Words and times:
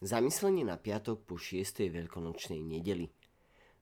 Zamyslenie 0.00 0.64
na 0.64 0.80
piatok 0.80 1.28
po 1.28 1.36
6. 1.36 1.92
veľkonočnej 1.92 2.64
nedeli. 2.64 3.12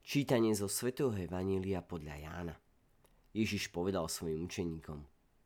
Čítanie 0.03 0.51
zo 0.51 0.67
svätého 0.67 1.14
Evanília 1.14 1.79
podľa 1.79 2.14
Jána. 2.19 2.56
Ježiš 3.30 3.71
povedal 3.71 4.11
svojim 4.11 4.43
učeníkom. 4.51 4.99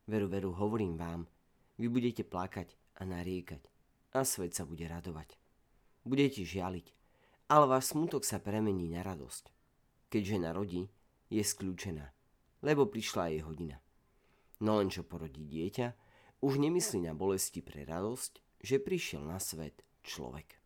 Veru, 0.09 0.25
veru, 0.25 0.49
hovorím 0.49 0.97
vám, 0.97 1.29
vy 1.77 1.93
budete 1.93 2.25
plakať 2.25 2.73
a 2.97 3.05
nariekať 3.05 3.69
a 4.17 4.25
svet 4.25 4.57
sa 4.57 4.65
bude 4.65 4.81
radovať. 4.89 5.37
Budete 6.09 6.41
žialiť, 6.41 6.89
ale 7.53 7.69
váš 7.69 7.93
smutok 7.93 8.25
sa 8.25 8.41
premení 8.41 8.89
na 8.89 9.05
radosť. 9.05 9.53
Keď 10.09 10.21
žena 10.25 10.57
rodí, 10.57 10.89
je 11.29 11.45
skľúčená, 11.45 12.09
lebo 12.65 12.89
prišla 12.89 13.29
jej 13.29 13.45
hodina. 13.45 13.77
No 14.57 14.81
len 14.81 14.89
čo 14.89 15.05
porodí 15.05 15.45
dieťa, 15.45 15.93
už 16.41 16.57
nemyslí 16.57 17.05
na 17.05 17.13
bolesti 17.13 17.61
pre 17.61 17.85
radosť, 17.85 18.57
že 18.57 18.81
prišiel 18.81 19.21
na 19.21 19.37
svet 19.37 19.85
človek. 20.01 20.62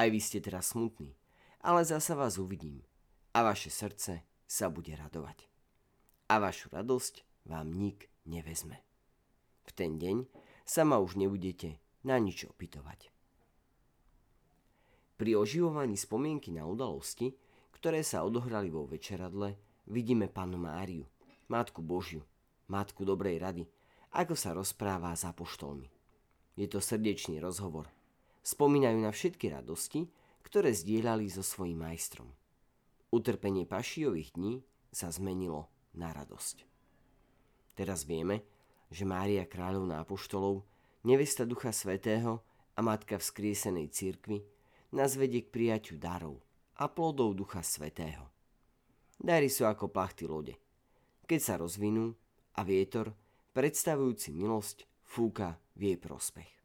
Aj 0.00 0.08
vy 0.08 0.16
ste 0.16 0.40
teraz 0.40 0.72
smutní, 0.72 1.12
ale 1.60 1.84
zasa 1.84 2.16
vás 2.16 2.40
uvidím 2.40 2.80
a 3.36 3.44
vaše 3.44 3.68
srdce 3.68 4.24
sa 4.48 4.72
bude 4.72 4.96
radovať. 4.96 5.44
A 6.32 6.40
vašu 6.40 6.72
radosť 6.72 7.44
vám 7.44 7.68
nik 7.68 8.08
nevezme. 8.24 8.80
V 9.68 9.76
ten 9.76 10.00
deň 10.00 10.24
sa 10.64 10.88
ma 10.88 10.96
už 10.96 11.20
nebudete 11.20 11.76
na 12.00 12.16
nič 12.16 12.48
opytovať. 12.48 13.12
Pri 15.20 15.36
oživovaní 15.36 16.00
spomienky 16.00 16.48
na 16.48 16.64
udalosti, 16.64 17.36
ktoré 17.76 18.00
sa 18.00 18.24
odohrali 18.24 18.72
vo 18.72 18.88
večeradle, 18.88 19.52
vidíme 19.84 20.32
panu 20.32 20.56
Máriu, 20.56 21.04
Matku 21.52 21.84
Božiu, 21.84 22.24
Matku 22.72 23.04
dobrej 23.04 23.36
rady, 23.36 23.68
ako 24.16 24.32
sa 24.32 24.56
rozpráva 24.56 25.12
s 25.12 25.28
apoštolmi. 25.28 25.92
Je 26.56 26.64
to 26.72 26.80
srdečný 26.80 27.36
rozhovor– 27.36 27.92
Spomínajú 28.40 28.98
na 29.00 29.12
všetky 29.12 29.52
radosti, 29.52 30.08
ktoré 30.40 30.72
zdieľali 30.72 31.28
so 31.28 31.44
svojím 31.44 31.84
majstrom. 31.84 32.28
Utrpenie 33.12 33.66
pašijových 33.68 34.34
dní 34.34 34.64
sa 34.90 35.12
zmenilo 35.12 35.70
na 35.94 36.14
radosť. 36.14 36.64
Teraz 37.74 38.06
vieme, 38.06 38.42
že 38.90 39.06
Mária 39.06 39.46
kráľovná 39.46 40.02
apoštolov, 40.02 40.66
nevesta 41.06 41.46
Ducha 41.46 41.70
Svetého 41.70 42.42
a 42.74 42.80
matka 42.82 43.18
vzkriesenej 43.18 43.88
cirkvi 43.92 44.42
nás 44.90 45.14
vedie 45.14 45.46
k 45.46 45.52
prijaťu 45.52 45.94
darov 45.98 46.42
a 46.78 46.90
plodov 46.90 47.38
Ducha 47.38 47.62
Svetého. 47.62 48.26
Dary 49.20 49.52
sú 49.52 49.68
ako 49.68 49.92
plachty 49.92 50.26
lode. 50.26 50.56
Keď 51.28 51.40
sa 51.40 51.54
rozvinú 51.60 52.16
a 52.56 52.64
vietor, 52.66 53.14
predstavujúci 53.54 54.34
milosť, 54.34 54.88
fúka 55.04 55.60
v 55.76 55.94
jej 55.94 55.98
prospech. 56.00 56.59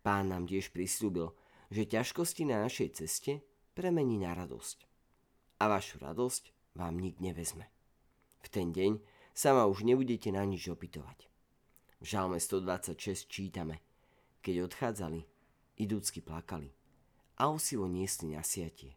Pán 0.00 0.32
nám 0.32 0.48
tiež 0.48 0.72
prislúbil, 0.72 1.36
že 1.68 1.86
ťažkosti 1.86 2.48
na 2.48 2.64
našej 2.64 2.88
ceste 3.00 3.44
premení 3.76 4.16
na 4.16 4.32
radosť. 4.32 4.88
A 5.60 5.68
vašu 5.68 6.00
radosť 6.00 6.74
vám 6.74 6.96
nik 6.96 7.20
nevezme. 7.20 7.68
V 8.40 8.48
ten 8.48 8.72
deň 8.72 8.98
sa 9.36 9.54
už 9.68 9.84
nebudete 9.84 10.32
na 10.32 10.42
nič 10.48 10.68
opytovať. 10.72 11.28
V 12.00 12.04
žalme 12.08 12.40
126 12.40 13.28
čítame, 13.28 13.84
keď 14.40 14.72
odchádzali, 14.72 15.20
idúcky 15.76 16.24
plakali 16.24 16.72
a 17.36 17.52
osivo 17.52 17.84
niesli 17.84 18.32
na 18.32 18.40
siatie. 18.40 18.96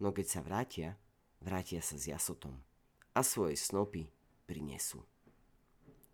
No 0.00 0.12
keď 0.16 0.26
sa 0.26 0.40
vrátia, 0.40 0.96
vrátia 1.44 1.84
sa 1.84 2.00
s 2.00 2.08
jasotom 2.08 2.56
a 3.12 3.20
svoje 3.20 3.60
snopy 3.60 4.08
prinesú. 4.48 5.04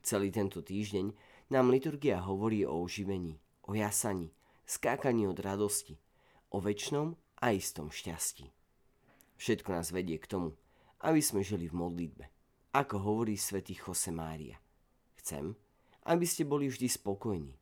Celý 0.03 0.31
tento 0.31 0.63
týždeň 0.63 1.15
nám 1.51 1.71
liturgia 1.71 2.23
hovorí 2.23 2.67
o 2.67 2.83
oživení, 2.83 3.39
o 3.67 3.75
jasaní, 3.75 4.31
skákaní 4.67 5.27
od 5.27 5.39
radosti, 5.39 5.99
o 6.51 6.63
väčšnom 6.63 7.19
a 7.43 7.47
istom 7.53 7.91
šťastí. 7.91 8.51
Všetko 9.37 9.69
nás 9.77 9.93
vedie 9.93 10.17
k 10.17 10.31
tomu, 10.31 10.57
aby 11.05 11.21
sme 11.21 11.45
žili 11.45 11.69
v 11.69 11.77
modlitbe, 11.77 12.25
ako 12.73 12.97
hovorí 12.99 13.37
svätý 13.37 13.77
Jose 13.77 14.09
Mária. 14.09 14.57
Chcem, 15.21 15.53
aby 16.09 16.25
ste 16.25 16.49
boli 16.49 16.73
vždy 16.73 16.89
spokojní, 16.89 17.53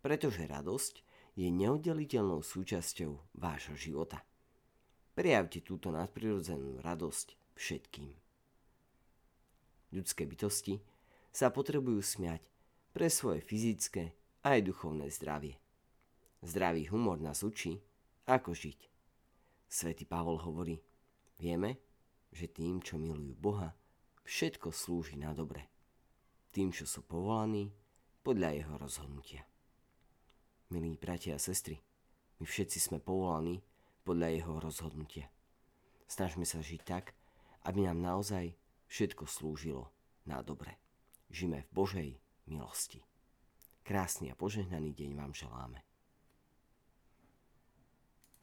pretože 0.00 0.48
radosť 0.48 1.04
je 1.38 1.46
neoddeliteľnou 1.54 2.42
súčasťou 2.42 3.38
vášho 3.38 3.78
života. 3.78 4.24
Prejavte 5.14 5.62
túto 5.62 5.90
nadprirodzenú 5.94 6.82
radosť 6.82 7.58
všetkým. 7.58 8.10
Ľudské 9.94 10.26
bytosti 10.26 10.78
sa 11.30 11.54
potrebujú 11.54 12.02
smiať 12.02 12.42
pre 12.90 13.06
svoje 13.06 13.42
fyzické 13.42 14.17
aj 14.48 14.64
duchovné 14.64 15.12
zdravie. 15.12 15.60
Zdravý 16.40 16.88
humor 16.88 17.20
nás 17.20 17.44
učí, 17.44 17.76
ako 18.24 18.56
žiť. 18.56 18.80
Svetý 19.68 20.08
Pavol 20.08 20.40
hovorí, 20.40 20.80
vieme, 21.36 21.76
že 22.32 22.48
tým, 22.48 22.80
čo 22.80 22.96
milujú 22.96 23.34
Boha, 23.36 23.76
všetko 24.24 24.72
slúži 24.72 25.20
na 25.20 25.36
dobre. 25.36 25.68
Tým, 26.52 26.72
čo 26.72 26.88
sú 26.88 27.04
povolaní 27.04 27.68
podľa 28.24 28.56
jeho 28.56 28.74
rozhodnutia. 28.80 29.44
Milí 30.72 30.96
bratia 30.96 31.36
a 31.36 31.40
sestry, 31.40 31.80
my 32.40 32.44
všetci 32.44 32.78
sme 32.80 32.98
povolaní 33.00 33.60
podľa 34.04 34.28
jeho 34.32 34.54
rozhodnutia. 34.60 35.28
Snažme 36.08 36.48
sa 36.48 36.64
žiť 36.64 36.80
tak, 36.84 37.12
aby 37.68 37.84
nám 37.84 38.00
naozaj 38.00 38.56
všetko 38.88 39.28
slúžilo 39.28 39.92
na 40.24 40.40
dobre. 40.40 40.76
Žime 41.28 41.68
v 41.68 41.70
Božej 41.76 42.10
milosti. 42.48 43.04
Krásny 43.88 44.28
a 44.28 44.36
požehnaný 44.36 44.92
deň 44.92 45.16
vám 45.16 45.32
želáme. 45.32 45.87